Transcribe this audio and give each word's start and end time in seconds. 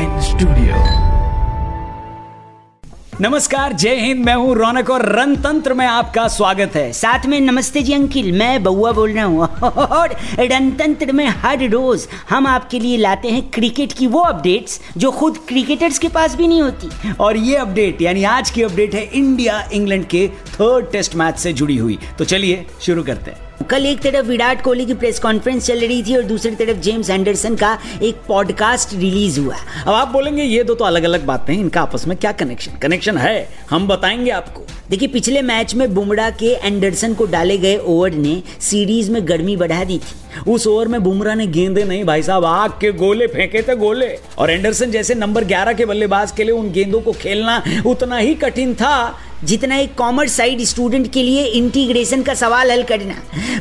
Mind 0.00 0.20
Studio. 0.24 0.76
नमस्कार, 3.20 3.72
जय 3.72 3.94
हिंद, 3.94 4.24
मैं 4.26 4.34
हूँ 4.34 4.54
रौनक 4.54 4.90
और 4.90 5.04
रणतंत्र 5.16 5.74
में 5.74 5.86
आपका 5.86 6.28
स्वागत 6.28 6.76
है। 6.76 6.92
साथ 6.92 7.26
में 7.26 7.40
नमस्ते 7.40 7.82
जी 7.82 7.92
अंकिल, 7.92 8.30
मैं 8.32 8.62
बउआ 8.62 8.92
बोल 8.92 9.12
रहा 9.12 9.24
हूँ। 9.24 9.40
और 9.40 10.16
रणतंत्र 10.38 11.12
में 11.12 11.26
हर 11.26 11.68
रोज 11.68 12.08
हम 12.30 12.46
आपके 12.46 12.78
लिए 12.78 12.96
लाते 12.96 13.28
हैं 13.28 13.50
क्रिकेट 13.50 13.92
की 13.92 14.06
वो 14.06 14.20
अपडेट्स 14.20 14.80
जो 14.96 15.10
खुद 15.10 15.38
क्रिकेटर्स 15.48 15.98
के 15.98 16.08
पास 16.08 16.36
भी 16.36 16.48
नहीं 16.48 16.62
होती। 16.62 17.12
और 17.12 17.36
ये 17.36 17.56
अपडेट, 17.56 18.02
यानी 18.02 18.24
आज 18.24 18.50
की 18.50 18.62
अपडेट 18.62 18.94
है 18.94 19.04
इंडिया 19.04 19.68
इंग्लैंड 19.72 20.04
के 20.04 20.28
थर्ड 20.28 20.90
टेस्ट 20.92 21.16
मैच 21.16 21.38
से 21.38 21.52
जुड़ी 21.52 21.76
हुई। 21.76 21.98
तो 22.18 22.24
चलिए, 22.24 22.66
शुरू 22.80 23.02
करते 23.02 23.30
हैं। 23.30 23.49
कल 23.68 23.86
एक 23.86 24.00
तरफ़ 24.00 24.26
विराट 24.26 24.62
कोहली 24.62 24.84
की 24.86 24.94
प्रेस 24.94 25.18
कॉन्फ्रेंस 25.18 25.66
चल 25.66 25.80
रही 25.80 26.02
थी 26.02 26.14
और 26.16 26.22
दूसरी 26.22 26.54
तरफ़ 26.56 26.78
जेम्स 26.78 27.10
एंडरसन 27.10 27.54
का 27.54 27.78
एक 28.02 28.20
पॉडकास्ट 28.28 28.94
रिलीज़ 28.94 29.40
हुआ। 29.40 29.56
अब 29.86 29.94
आप 29.94 30.08
बोलेंगे 30.08 30.42
ये 30.42 30.64
दो 30.64 30.74
तो 30.74 30.84
अलग 30.84 31.02
अलग 31.02 31.24
बातें 31.26 31.52
हैं 31.54 31.60
इनका 31.60 31.80
आपस 31.82 32.06
में 32.06 32.16
क्या 32.16 32.32
कनेक्शन 32.32 32.78
कनेक्शन 32.82 33.18
है 33.18 33.48
हम 33.70 33.88
बताएँगे 33.88 34.30
आपको। 34.30 34.64
देखिए 34.90 35.08
पिछले 35.08 35.42
मैच 35.42 35.74
में 35.74 35.94
बुमराह 35.94 36.30
के 36.30 36.46
एंडरसन 36.46 37.14
को 37.14 37.26
डाले 37.26 37.58
गए 37.58 37.76
ओवर 37.76 38.10
ने 38.10 38.42
सीरीज़ 38.60 39.10
में 39.10 39.28
गर्मी 39.28 39.56
बढ़ा 39.56 39.84
दी 39.84 39.98
थी। 39.98 40.50
उस 40.50 40.66
ओवर 40.66 40.88
में 40.88 41.02
बुमराह 41.02 41.34
ने 41.34 41.46
गेंदे 41.46 41.84
नहीं 41.84 42.04
भाई 42.04 42.22
साहब 42.22 42.44
आग 42.44 42.70
के 42.70 42.92
गोले 42.92 43.26
फेंके 43.26 43.62
थे 43.62 43.76
गोले। 43.76 44.18
और 44.38 44.50
एंडरसन 44.50 44.90
जैसे 44.90 45.14
नंबर 45.14 45.44
11 45.44 45.72
के 45.72 45.84
बल्लेबाज 45.84 46.32
के 46.32 46.44
लिए 46.44 46.52
उन 46.52 46.70
गेंदों 46.72 47.00
को 47.00 47.12
खेलना 47.12 47.62
उतना 47.86 48.16
ही 48.16 48.34
कठिन 48.34 48.74
था। 48.74 49.18
जितना 49.44 49.76
एक 49.76 49.94
कॉमर्स 49.94 50.32
साइड 50.32 50.60
स्टूडेंट 50.60 51.10
के 51.12 51.22
लिए 51.22 51.44
इंटीग्रेशन 51.44 52.22
का 52.22 52.34
सवाल 52.34 52.70
हल 52.70 52.82
करना। 52.82 53.14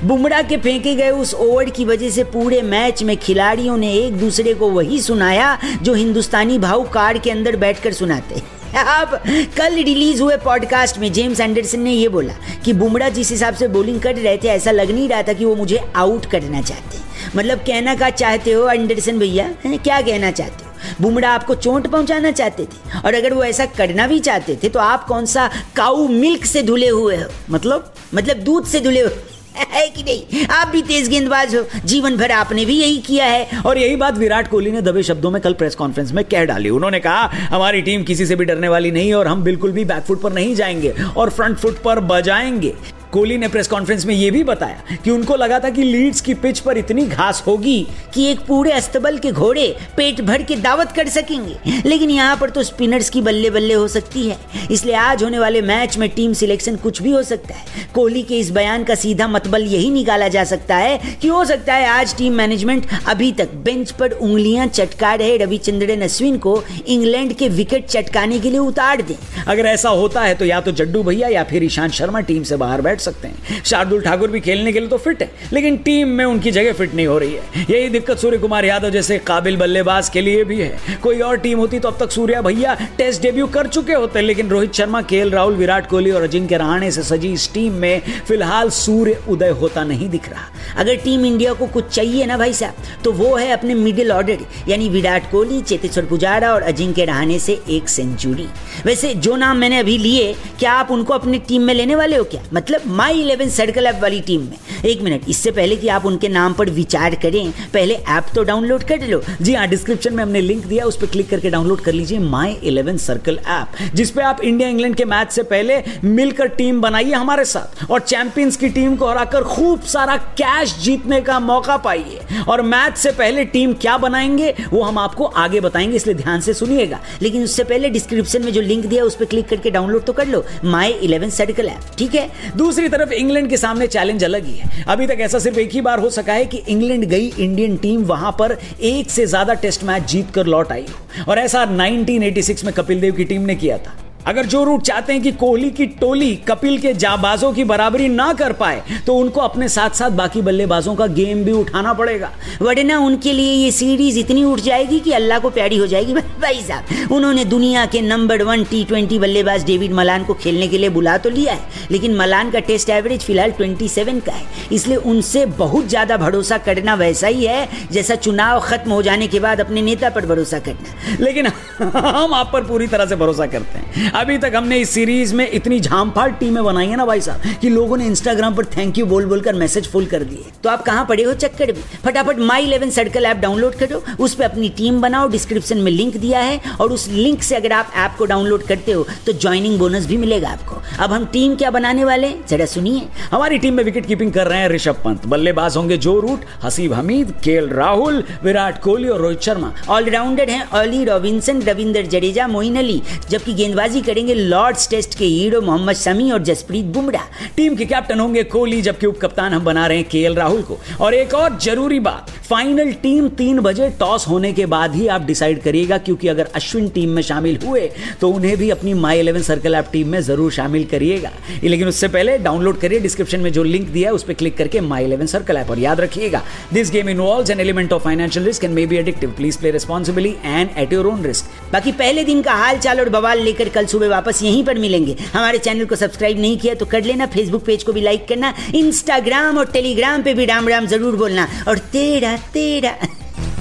बुमराह 0.04 0.42
के 0.42 0.58
फेंके 0.58 0.96
गए 0.96 1.10
उस 1.12 1.34
ओवर 1.34 1.70
की 1.70 1.86
वजह 1.86 2.10
से 2.10 2.24
पूरे 2.26 2.62
मैच 2.62 3.04
में 3.04 3.16
खिलाड़ियों 3.18 3.78
ने 3.78 3.94
एक 3.96 4.18
दूसरे 4.20 4.54
को 4.54 4.70
वही 4.70 5.02
सुनाया 5.02 5.58
जो 5.82 5.94
हिंदुस्तानी 5.94 6.58
भाव 6.60 6.84
कार 6.90 7.18
के 7.18 7.32
अंदर 7.32 7.56
बैठकर 7.56 7.94
सुनाते। 7.94 8.42
अब 8.78 9.20
कल 9.58 9.76
रिलीज़ 9.76 10.22
हुए 10.22 10.36
पॉडकास्ट 10.38 10.98
में 11.00 11.12
जेम्स 11.14 11.40
एंडरसन 11.40 11.80
ने 11.80 11.92
यह 11.92 12.10
बोला 12.10 12.34
कि 12.66 12.74
बुमराह 12.74 13.10
जिस 13.10 13.32
हिसाब 13.32 13.56
से 13.56 13.68
बॉलिंग 13.68 14.00
कर 14.02 14.16
रहे 14.16 14.38
थे, 14.38 14.48
ऐसा 14.48 14.72
लग 14.72 14.92
नहीं 14.92 15.08
रहा 15.10 15.22
था 15.24 15.34
कि 15.34 15.46
वो 15.46 15.56
मुझे 15.56 15.80
आउट 15.96 16.26
करना 16.26 16.62
चाहते। 16.62 16.98
मतलब 17.36 17.60
कहना 17.60 17.96
का 17.96 18.10
चाहते 18.10 18.52
हो 18.52 18.70
एंडरसन 18.70 19.20
भैया? 19.20 19.54
क्या 19.66 20.02
कहना 20.02 20.32
चाहते 20.32 20.64
हो? 20.64 20.69
बुमराह 21.02 21.32
आपको 21.32 21.56
चोट 21.56 21.88
पहुंचाना 21.88 22.32
चाहते 22.32 22.64
थे। 22.64 23.00
और 23.06 23.14
अगर 23.14 23.34
वो 23.34 23.44
ऐसा 23.44 23.66
करना 23.66 24.08
भी 24.08 24.20
चाहते 24.20 24.58
थे 24.64 24.70
तो 24.70 24.80
आप 24.80 25.06
कौन 25.06 25.26
सा 25.26 25.50
काऊ 25.76 26.08
मिल्क 26.08 26.46
से 26.46 26.64
धुले 26.64 26.88
हुए 26.88 27.18
हो? 27.18 27.30
मतलब? 27.50 27.94
मतलब 28.14 28.38
दूध 28.38 28.66
से 28.66 28.80
धुले 28.80 29.02
हो? 29.02 29.10
है 29.56 29.88
कि 29.90 30.04
नहीं? 30.04 30.46
आप 30.46 30.68
भी 30.68 30.82
तेज 30.82 31.10
गेंदबाज 31.10 31.56
हो। 31.56 31.64
जीवन 31.86 32.18
भर 32.18 32.32
आपने 32.32 32.66
भी 32.66 32.80
यही 32.80 32.98
किया 32.98 33.26
है। 33.26 33.50
और 33.66 33.78
यही 33.78 33.96
बात 33.96 34.18
विराट 34.18 34.48
कोहली 34.48 34.72
ने 34.72 34.82
दबे 34.82 35.04
शब्दों 35.04 35.32
में 35.32 35.42
कल 35.42 35.54
प्रेस 35.54 35.76
कॉन्फ्रेंस 35.76 36.12
में 36.12 36.26
कह 36.26 36.46
डाली। 36.46 36.70
उन्होंने 36.70 37.00
कहा, 37.00 37.24
हमारी 37.50 37.82
टीम 37.82 38.04
किसी 38.04 38.26
से 38.26 38.36
भी 38.36 38.46
डरने 38.46 38.68
वाली 38.68 38.92
नहीं 38.92 39.14
और 39.14 39.28
हम 39.28 39.44
बिल्कुल 39.44 39.72
भी 39.72 39.86
बैकफुट 39.86 40.22
पर 40.22 40.34
नहीं 40.34 40.56
जाएँगे 40.56 40.94
और 41.18 41.30
फ्रंट 41.30 41.58
फुट 41.58 41.82
पर 41.82 42.00
बजाएँगे। 42.00 42.74
कोहली 43.14 43.38
ने 43.38 43.48
प्रेस 43.48 43.68
कॉन्फ्रेंस 43.68 44.06
में 44.06 44.14
यह 44.16 44.32
भी 44.32 44.44
बताया 44.44 44.98
कि 45.04 45.12
उनको 45.12 45.36
लगा 45.36 45.60
था 45.60 45.70
कि 45.70 45.84
लीड्स 45.84 46.20
की 46.22 46.34
पिच 46.34 46.60
पर 46.60 46.78
इतनी 46.78 47.06
घास 47.06 47.44
होगी 47.48 47.88
कि 48.14 48.26
एक 48.32 48.40
पूरे 48.40 48.72
अस्तबल 48.72 49.18
के 49.18 49.32
घोड़े 49.32 49.66
पेट 49.98 50.20
भर 50.22 50.44
के 50.44 50.56
दावत 50.56 50.92
कर 50.92 51.08
सकेंगे। 51.08 51.80
लेकिन 51.86 52.10
यहाँ 52.10 52.36
पर 52.38 52.50
तो 52.50 52.64
स्पिनर्स 52.64 53.10
की 53.10 53.22
बल्ले 53.22 53.50
बल्ले 53.50 53.74
हो 53.74 53.88
सकती 53.88 54.28
है। 54.30 54.38
इसलिए 54.72 54.96
आज 54.96 55.24
होने 55.24 55.40
वाले 55.40 55.62
मैच 55.62 55.98
में 55.98 56.08
टीम 56.10 56.34
सिलेक्शन 56.34 56.76
कुछ 56.76 57.02
भी 57.02 57.12
हो 57.12 57.24
सकता 57.24 57.54
है। 57.54 57.88
कोहली 57.94 58.22
के 58.24 58.40
इस 58.40 58.52
बयान 58.52 58.84
का 58.84 58.96
सीधा 58.96 59.28
मतबल 59.28 59.64
यही 59.64 59.90
निकाला 59.90 60.28
जा 60.28 60.44
सकता 60.44 60.76
है 60.76 61.18
कि 61.22 61.28
हो 61.28 61.44
सकता 61.46 61.74
है 61.74 61.88
आज 61.88 62.16
टीम 62.18 62.34
मैनेजमेंट 62.34 62.88
अभी 63.08 63.32
तक 63.32 63.54
बेंच 63.66 63.92
पर 63.92 64.12
उंगलियाँ 64.12 64.68
चटका 64.68 65.14
रहे 65.14 65.38
रविचंद्रन 65.38 66.02
अश्विन 66.02 66.38
को 66.38 66.62
इंग्लैंड 66.88 67.34
के 67.34 67.50
विकेट 67.50 67.88
चटकाने 67.88 68.40
के 68.40 68.50
लिए 68.50 68.60
उतार 68.60 69.02
दें। 69.02 69.16
अगर 69.48 69.66
ऐसा 69.66 69.90
होता 69.92 70.22
है 70.22 70.36
तो 70.36 70.46
या 70.46 70.62
तो 70.62 70.72
जड्डू 70.74 71.04
भैया 71.04 71.28
या 71.28 71.44
फिर 71.44 71.64
ईशांत 71.64 71.92
शर्मा 71.94 72.20
टीम 72.22 72.44
से 72.44 72.56
बाहर 72.58 72.82
बैठ 72.82 72.98
बैठ 73.00 73.06
सकते 73.06 73.28
हैं। 73.28 73.64
शार्दुल 73.64 74.02
ठाकुर 74.02 74.32
भी 74.32 74.40
खेलने 74.42 74.72
के 74.74 74.80
लिए 74.80 74.90
तो 74.90 74.98
फिट 74.98 75.22
है, 75.22 75.32
लेकिन 75.54 75.78
टीम 75.80 76.08
में 76.10 76.24
उनकी 76.26 76.52
जगह 76.52 76.74
फिट 76.74 76.94
नहीं 76.96 77.08
हो 77.08 77.18
रही 77.18 77.34
है। 77.34 77.66
यही 77.70 77.90
दिक्कत 77.90 78.18
सूर्य 78.18 78.38
कुमार 78.38 78.66
यादव 78.66 78.90
जैसे 78.90 79.18
काबिल 79.28 79.58
बल्लेबाज 79.58 80.10
के 80.10 80.22
लिए 80.22 80.44
भी 80.44 80.60
है। 80.62 80.98
कोई 81.04 81.20
और 81.22 81.38
टीम 81.38 81.60
होती 81.60 81.80
तो 81.80 81.90
अब 81.90 81.98
तक 82.00 82.12
सूर्या 82.12 82.42
भैया 82.42 82.76
टेस्ट 82.98 83.22
डेब्यू 83.22 83.48
कर 83.50 83.68
चुके 83.70 83.94
होते, 83.94 84.22
लेकिन 84.22 84.50
रोहित 84.50 84.74
शर्मा 84.74 85.02
के 85.04 85.24
राहुल, 85.30 85.56
विराट 85.56 85.90
कोहली 85.90 86.12
और 86.12 86.24
अजिंक्य 86.24 86.58
रहाणे 86.58 86.92
से 86.92 87.04
सजी 87.04 87.34
इस 87.34 87.52
टीम 87.54 87.74
में 87.76 88.02
फ़िलहाल 88.28 88.70
सूर्य 88.72 89.24
उदय 89.30 89.50
होता 89.62 89.84
नहीं 89.84 90.10
दिख 90.10 90.30
रहा। 90.30 90.48
अगर 90.78 90.96
टीम 90.96 91.26
इंडिया 91.26 91.54
को 91.54 91.68
कुछ 91.68 91.88
चाहिए 91.88 92.26
ना 92.26 92.38
भाई 92.38 92.54
साहब 92.54 93.04
तो 93.04 93.12
वो 93.14 93.36
है 93.36 93.52
अपने 93.52 93.74
मिडिल 93.76 94.12
ऑर्डर 94.12 94.38
यानी 94.68 94.90
विराट 94.90 95.30
कोहली, 95.32 95.62
चेतेश्वर 95.62 96.06
पुजारा 96.06 96.52
और 96.54 96.62
अजिंक्य 96.64 97.06
रहाणे 97.06 97.40
से 97.40 97.60
एक 97.70 97.90
सेंचुरी 97.90 98.48
वैसे 98.86 99.14
जो 99.16 99.36
नाम 99.36 99.58
मैंने 99.58 99.80
अभी 99.80 99.98
लिए, 99.98 100.34
क्या 100.60 100.72
आप 100.74 100.92
उनको 100.92 101.14
अपनी 101.14 101.38
टीम 101.40 101.62
में 101.62 101.74
लेने 101.74 101.96
वाले 101.96 102.18
हो 102.18 102.24
क्या? 102.24 102.42
मतलब 102.54 102.82
माई 102.90 103.20
इलेवन 103.22 103.50
सर्कल 103.50 103.86
ऐप 103.86 104.00
वाली 104.02 104.20
टीम 104.20 104.42
में। 104.42 104.84
एक 104.86 105.02
मिनट 105.02 105.30
इससे 105.30 105.52
पहले 105.52 105.76
कि 105.76 105.88
आप 105.88 106.06
उनके 106.06 106.28
नाम 106.28 106.54
पर 106.54 106.70
विचार 106.70 107.16
करें, 107.16 107.52
पहले 107.74 107.96
ऐप 107.96 108.26
तो 108.36 108.44
डाउनलोड 108.44 108.84
कर 108.84 109.08
लो। 109.08 109.22
जी 109.42 109.54
हाँ 109.54 109.68
डिस्क्रिप्शन 109.68 110.14
में 110.14 110.24
हमने 110.24 110.42
लिंक 110.42 110.66
दिया, 110.66 110.86
उस 110.86 110.98
पर 110.98 111.08
क्लिक 111.08 111.30
करके 111.30 111.50
डाउनलोड 111.50 111.82
कर 111.82 111.94
लीजिए 111.94 112.20
माई 112.20 112.54
इलेवन 112.64 112.98
सर्कल 112.98 113.40
ऐप 113.48 113.96
जिसपे 113.96 114.22
आप 114.22 114.42
इंडिया 114.42 114.70
इंग्लैंड 114.70 114.96
के 114.96 115.06
मैच 115.06 115.32
से 115.32 115.44
पहले 115.44 115.82
मिलकर 116.04 116.48
टीम 116.50 116.82
बनाइए 116.82 117.14
हमारे 117.14 117.46
साथ। 117.46 117.84
और 117.92 118.00
चैंपियंस 118.00 118.58
की 118.58 118.70
टीम 118.70 118.96
को 118.96 119.08
हराकर 119.08 119.44
खूब 119.44 119.82
सारा 119.84 120.16
कैश 120.38 120.76
जीतने 120.80 121.22
का 121.22 121.40
मौका 121.40 121.78
पाइए। 121.78 122.20
और 122.48 122.62
मैच 122.62 122.98
से 122.98 123.12
पहले 123.12 123.46
टीम 123.46 123.74
क्या 123.74 123.98
बनाएँगे, 123.98 124.54
वो 124.72 124.84
हम 124.84 124.98
आपको 124.98 125.26
आगे 125.26 125.60
बताएँगे, 125.60 125.96
इसलिए 125.96 126.16
ध्यान 126.16 126.42
से 126.42 126.54
सुनिएगा। 126.54 127.00
लेकिन 127.22 127.44
उससे 127.44 127.64
पहले 127.64 127.90
डिस्क्रिप्शन 127.90 128.44
में 128.44 128.52
जो 128.54 128.62
लिंक 128.62 128.86
दिया, 128.86 129.04
उस 129.04 129.16
पर 129.16 129.26
क्लिक 129.26 129.48
करके 129.50 129.72
डाउनलोड 129.72 130.06
तो 130.06 130.14
कर 130.14 130.28
लो। 130.28 130.44
माई 130.66 130.92
इलेवन 130.92 131.30
सर्कल 131.30 131.68
ऐप 131.68 131.96
ठीक 131.98 132.16
है? 132.16 132.30
दूसरी 132.58 132.79
तरफ़ 132.88 133.14
इंग्लैंड 133.14 133.50
के 133.50 133.58
सामने 133.58 133.88
चैलेंज 133.88 134.24
अलग 134.24 134.46
ही 134.46 134.54
है। 134.54 134.84
अभी 134.88 135.08
तक 135.08 135.18
ऐसा 135.22 135.40
सिर्फ़ 135.40 135.60
एक 135.60 135.72
ही 135.72 135.82
बार 135.82 136.00
हो 136.00 136.10
सका 136.10 136.34
है 136.34 136.46
कि 136.46 136.64
इंग्लैंड 136.68 137.06
गई 137.06 137.28
इंडियन 137.30 137.78
टीम 137.78 138.04
वहाँ 138.06 138.36
पर 138.40 138.58
एक 138.82 139.10
से 139.10 139.26
ज़्यादा 139.26 139.54
टेस्ट 139.56 139.84
मैच 139.84 140.12
जीत 140.12 140.32
कर 140.36 140.46
लौट 140.48 140.72
आई 140.72 140.86
और 141.28 141.40
ऐसा 141.40 141.66
1986 141.68 142.64
में 142.66 142.74
कपिल 142.74 143.02
देव 143.02 143.16
की 143.16 143.26
टीम 143.26 143.42
ने 143.42 143.56
किया 143.56 143.78
था। 143.78 143.96
अगर 144.30 144.46
जो 144.46 144.64
रूट 144.64 144.82
चाहते 144.84 145.14
हैं 145.14 145.22
कि 145.22 145.32
कोहली 145.34 145.70
की 145.72 145.86
टोली 146.00 146.36
कपिल 146.48 146.78
के 146.80 146.94
जाबाजों 146.96 147.52
की 147.54 147.64
बराबरी 147.64 148.08
ना 148.10 148.32
कर 148.34 148.54
पाए 148.54 148.82
तो 149.06 149.16
उनको 149.16 149.42
अपने 149.42 149.70
साथ 149.70 149.96
साथ 149.96 150.12
बाकी 150.20 150.42
बल्लेबाजों 150.42 150.94
का 150.96 151.08
गेम 151.10 151.44
भी 151.44 151.52
उठाना 151.54 151.94
पड़ेगा। 151.94 152.30
वरना 152.62 152.98
उनके 153.00 153.34
लिए 153.34 153.54
ये 153.54 153.72
सीरीज़ 153.72 154.20
इतनी 154.20 154.44
उठ 154.44 154.60
जाएगी 154.62 155.00
कि 155.00 155.12
अल्लाह 155.12 155.40
को 155.40 155.50
प्यारी 155.50 155.78
हो 155.78 155.88
जाएगी। 155.88 156.14
भाई 156.14 156.62
साहब, 156.64 157.12
उन्होंने 157.12 157.46
दुनिया 157.46 157.86
के 157.86 158.02
नंबर 158.02 158.44
वन 158.44 158.64
टी 158.64 158.84
ट्वेंटी 158.84 159.20
बल्लेबाज 159.20 159.66
डेविड 159.66 159.94
मलान 159.94 160.24
को 160.24 160.34
खेलने 160.36 160.68
के 160.68 160.78
लिए 160.78 160.90
बुला 160.90 161.18
तो 161.18 161.30
लिया 161.30 161.54
है, 161.54 161.88
लेकिन 161.92 162.16
मलान 162.16 162.52
का 162.52 162.60
टेस्ट 162.62 162.90
एवरेज 162.90 163.24
फ़िलहाल 163.24 163.52
ट्वेंटी 163.52 163.88
सेवन 163.90 164.20
का 164.20 164.34
है। 164.34 164.46
इसलिए 164.72 164.98
उनसे 165.08 165.46
बहुत 165.58 165.88
ज़्यादा 165.90 166.18
भरोसा 166.18 166.58
करना 166.60 166.96
वैसा 166.96 167.28
ही 167.28 167.46
है, 167.46 167.68
जैसा 167.92 168.16
चुनाव 168.18 168.60
खत्म 168.62 168.92
हो 168.92 169.02
जाने 169.02 169.28
के 169.28 169.40
बाद 169.40 169.60
अपने 169.60 169.82
नेता 169.82 170.10
पर 170.10 170.26
भरोसा 170.26 170.60
करना। 170.60 171.18
लेकिन 171.20 171.48
हम 171.82 172.34
आप 172.34 172.50
पर 172.54 172.64
पूरी 172.64 172.88
तरह 172.88 173.06
से 173.06 173.16
भरोसा 173.16 173.46
करते 173.48 173.80
हैं। 173.80 174.12
अभी 174.20 174.38
तक 174.38 174.54
हमने 174.56 174.78
इस 174.78 174.90
सीरीज़ 174.90 175.34
में 175.36 175.50
इतनी 175.50 175.80
झामफाड़ 175.80 176.32
टीमें 176.32 176.64
बनाई 176.64 176.88
है 176.88 176.96
ना 176.96 177.04
भाई 177.06 177.22
साहब, 177.22 177.42
कि 177.62 177.70
लोगों 177.70 177.98
ने 177.98 178.06
इंस्टाग्राम 178.06 178.56
पर 178.56 178.66
थैंक 178.68 178.98
यू 178.98 179.06
बोल 179.06 179.26
बोलकर 179.26 179.56
मैसेज 179.56 179.88
फुल 179.92 180.06
कर 180.06 180.24
दिए। 180.24 180.52
तो 180.64 180.70
आप 180.70 180.82
कहाँ 180.82 181.06
पड़े 181.06 181.24
हो 181.24 181.34
चक्कर 181.36 181.72
में? 181.74 181.82
फटाफट 182.04 182.40
my 182.40 182.64
eleven 182.64 182.90
circle 182.90 183.26
app 183.26 183.38
download 183.38 183.76
करो, 183.76 184.02
उस 184.20 184.34
पर 184.36 184.44
अपनी 184.44 184.70
टीम 184.78 185.00
बनाओ 185.02 185.30
डिस्क्रिप्शन 185.30 185.78
में 185.78 185.92
लिंक 185.92 186.18
दिया 186.18 186.40
है, 186.40 186.60
और 186.82 186.92
उस 186.92 187.08
लिंक 187.10 187.44
से 187.44 187.56
अगर 187.56 187.74
आप 187.74 187.94
ऐप 187.98 188.16
को 188.18 188.26
डाउनलोड 188.26 188.64
करते 188.64 188.92
हो 188.92 189.06
तो 189.26 189.34
ज्वाइनिंग 189.34 189.78
बोनस 189.80 190.06
भी 190.06 190.18
मिलेगा 190.18 190.50
आपको। 190.50 190.82
अब 191.04 191.14
हम 191.14 191.26
टीम 191.34 191.56
क्या 191.56 191.72
बनाने 191.72 192.06
वाले 192.06 192.34
जरा 192.50 192.66
सुनिए। 192.66 193.08
हमारी 193.32 193.58
टीम 193.58 193.74
में 193.74 193.84
विकेट 193.84 194.06
कीपिंग 194.06 194.32
कर 194.34 194.48
रहे 194.48 194.60
हैं 194.60 194.70
ऋषभ 194.70 195.02
पंत। 195.06 195.26
बल्लेबाज 195.28 195.78
होंगे 195.78 195.98
जो 196.00 196.20
रूट, 196.20 196.46
हसीब 196.64 196.94
हमीद 196.94 197.34
के 197.44 197.60
राहुल, 197.68 198.24
विराट 198.44 198.82
कोहली 198.84 199.08
और 199.08 199.22
रोहित 199.22 199.42
शर्मा। 199.42 199.74
ऑलराउंडर 199.90 200.50
हैं 200.50 200.70
ऑली 200.74 201.04
रॉबिन्सन 201.06 201.62
रविंदर 201.64 202.06
जडेजा, 202.08 202.48
मोइन 202.50 202.78
अली। 202.78 203.02
जबकि 203.30 203.54
गेंदबाजी 203.54 203.99
करेंगे 204.02 204.34
लॉर्ड्स 204.36 204.90
टेस्ट 204.90 205.18
के 205.18 205.26
हीरो 205.26 205.62
मोहम्मद 205.62 205.96
शमी 205.96 206.30
और 206.32 206.44
जसप्रीत 206.44 206.86
बुमराह। 206.88 207.48
टीम 207.58 207.76
के 207.76 207.86
कैप्टन 207.86 208.20
होंगे 208.20 208.44
कोहली, 208.46 208.82
जबकि 208.82 209.08
उप 209.08 209.20
कप्तान 209.22 209.54
हम 209.54 209.64
बना 209.66 209.86
रहे 209.88 209.98
हैं 209.98 210.08
केएल 210.10 210.36
राहुल 210.36 210.62
को। 210.62 210.78
और 211.02 211.14
एक 211.14 211.34
और 211.34 211.58
ज़रूरी 211.60 212.00
बात, 212.02 212.30
फाइनल 212.50 212.92
टीम 213.02 213.28
तीन 213.40 213.60
बजे 213.62 213.90
टॉस 214.00 214.28
होने 214.28 214.52
के 214.54 214.66
बाद 214.68 214.96
ही 214.96 215.08
आप 215.08 215.26
डिसाइड 215.26 215.62
करिएगा, 215.62 215.98
क्योंकि 216.00 216.28
अगर 216.28 216.48
अश्विन 216.56 216.88
टीम 216.90 217.10
में 217.10 217.22
शामिल 217.24 217.60
हुए 217.66 217.90
तो 218.22 218.30
उन्हें 218.30 218.56
भी 218.58 218.70
अपनी 218.70 218.94
my 218.96 219.20
eleven 219.20 219.42
circle 219.44 219.76
app 219.76 219.90
team 219.92 220.08
में 220.08 220.20
ज़रूर 220.22 220.52
शामिल 220.52 220.86
करिएगा। 220.92 221.32
लेकिन 221.64 221.88
उससे 221.88 222.08
पहले 222.08 222.38
डाउनलोड 222.40 222.80
करिए 222.80 223.00
डिस्क्रिप्शन 223.00 223.40
में 223.40 223.52
जो 223.54 223.64
लिंक 223.64 223.88
दिया 223.90 224.10
है, 224.10 224.16
उस 224.16 224.24
पर 224.24 224.34
क्लिक 224.34 224.58
करके 224.58 224.82
माई 224.82 225.04
इलेवन 225.04 225.26
सर्कल 225.28 225.58
ऐप 225.58 225.70
और 225.70 225.80
याद 225.80 226.02
रखिएगा। 226.02 226.42
This 226.74 226.92
game 226.92 227.10
involve 227.10 227.52
an 227.52 227.60
element 227.60 227.94
of 227.94 228.04
financial 228.04 228.46
risk 228.46 228.64
and 228.64 228.74
may 228.74 228.86
be 228.86 228.98
addictive 228.98 229.32
please 229.38 229.58
play 229.60 229.72
responsibly 229.72 230.36
and 230.46 230.70
at 230.78 230.94
your 230.94 231.08
own 231.08 231.24
risk 231.26 231.72
बाकी 231.74 231.92
पहले 231.94 232.24
दिन 232.24 232.42
का 232.42 232.54
हाल 232.54 232.78
चाल 232.80 233.00
और 233.00 233.10
बवाल 233.10 233.42
लेकर 233.42 233.70
कल 233.70 233.86
सुबह 233.90 234.10
वापस 234.10 234.42
यहीं 234.44 234.64
पर 234.66 234.78
मिलेंगे। 234.80 235.16
हमारे 235.34 235.58
चैनल 235.60 235.86
को 235.86 235.96
सब्सक्राइब 235.98 236.40
नहीं 236.40 236.58
किया 236.58 236.74
तो 236.76 236.86
कर 236.88 237.04
लेना। 237.04 237.26
फेसबुक 237.28 237.66
पेज 237.66 237.84
को 237.84 237.94
भी 237.94 238.02
लाइक 238.02 238.28
करना। 238.28 238.54
इंस्टाग्राम 238.76 239.58
और 239.58 239.72
टेलीग्राम 239.72 240.24
पे 240.24 240.34
भी 240.34 240.46
राम 240.46 240.68
राम 240.68 240.88
ज़रूर 240.88 241.16
बोलना। 241.16 241.48
और 241.68 241.78
तेरा 241.94 242.36
तेरा। 242.54 242.92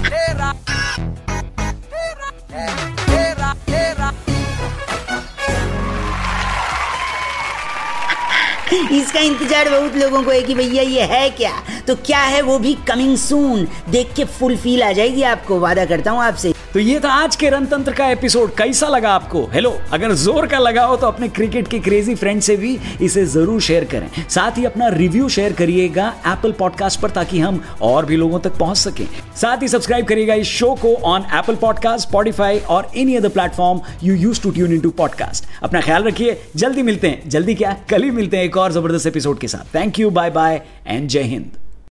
तेरा 0.01 0.53
इसका 8.91 9.19
इंतज़ार 9.19 9.69
बहुत 9.69 9.95
लोगों 9.95 10.21
को 10.23 10.31
है 10.31 10.41
कि 10.41 10.53
भैया 10.55 10.83
ये 10.83 11.03
है 11.03 11.29
क्या? 11.31 11.51
तो 11.87 11.95
क्या 11.97 12.19
है 12.19 12.41
वो 12.41 12.57
भी 12.59 12.73
कमिंग 12.87 13.15
सून 13.17 13.67
देख 13.89 14.13
के 14.15 14.25
फुल 14.29 14.55
फील 14.57 14.83
आ 14.83 14.91
जाएगी 14.91 15.23
आपको। 15.25 15.59
वादा 15.59 15.85
करता 15.85 16.11
हूँ 16.11 16.21
आपसे। 16.21 16.53
तो 16.73 16.79
ये 16.79 16.99
था 16.99 17.11
आज 17.11 17.35
के 17.35 17.49
रणतंत्र 17.49 17.93
का 17.93 18.07
एपिसोड। 18.07 18.53
कैसा 18.55 18.87
लगा 18.87 19.09
आपको? 19.09 19.41
हेलो 19.53 19.69
अगर 19.93 20.11
ज़ोर 20.13 20.47
का 20.47 20.57
लगा 20.59 20.83
हो 20.85 20.95
तो 20.97 21.07
अपने 21.07 21.27
क्रिकेट 21.27 21.67
के 21.67 21.79
क्रेजी 21.79 22.13
फ्रेंड 22.15 22.41
से 22.41 22.55
भी 22.57 22.77
इसे 23.01 23.23
ज़रूर 23.25 23.61
शेयर 23.61 23.85
करें। 23.85 24.09
साथ 24.29 24.57
ही 24.57 24.65
अपना 24.65 24.87
रिव्यू 24.87 25.29
शेयर 25.29 25.53
करिएगा 25.53 26.07
एप्पल 26.27 26.51
पॉडकास्ट 26.59 26.99
पर 27.01 27.09
ताकि 27.09 27.39
हम 27.39 27.61
और 27.81 28.05
भी 28.05 28.15
लोगों 28.15 28.39
तक 28.39 28.57
पहुँच 28.57 28.77
सके। 28.77 29.05
साथ 29.39 29.61
ही 29.61 29.67
सब्सक्राइब 29.67 30.05
करिएगा 30.07 30.33
इस 30.33 30.47
शो 30.49 30.73
को 30.81 30.93
ऑन 31.05 31.25
एप्पल 31.37 31.55
पॉडकास्ट 31.55 32.07
स्पॉटिफाई 32.07 32.59
और 32.59 32.91
any 32.95 33.15
other 33.15 33.29
platform 33.29 33.81
you 34.03 34.15
use 34.15 34.41
to 34.41 34.51
tune 34.51 34.73
in 34.73 34.81
to 34.81 34.89
podcast 34.91 35.45
अपना 35.63 35.81
ख्याल 35.81 36.03
रखिए, 36.03 36.39
जल्दी 36.55 36.83
मिलते 36.83 37.07
हैं। 37.07 37.29
जल्दी 37.29 37.55
क्या? 37.55 37.75
कल 37.89 38.03
ही 38.03 38.11
मिलते 38.11 38.37
हैं 38.37 38.43
एक 38.43 38.57
और 38.57 38.71
ज़बरदस्त 38.71 39.07
एपिसोड 39.07 39.39
के 39.39 39.47
साथ। 39.47 39.75
Thank 39.75 39.99
you 39.99 40.09
bye 40.11 40.29
bye 40.31 40.61
and 40.87 41.07
जय 41.07 41.21
हिंद 41.23 41.58